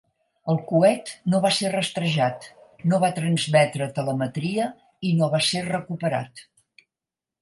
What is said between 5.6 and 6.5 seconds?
recuperat.